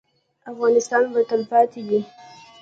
افغانستان 0.51 1.03
به 1.13 1.21
تلپاتې 1.29 1.79
وي؟ 1.87 1.99